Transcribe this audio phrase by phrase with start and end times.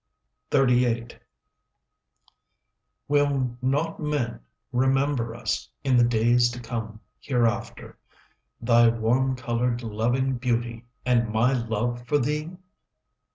[0.49, 1.19] 10 XXXVIII
[3.07, 4.39] Will not men
[4.71, 7.99] remember us In the days to come hereafter,—
[8.59, 12.57] Thy warm coloured loving beauty And my love for thee?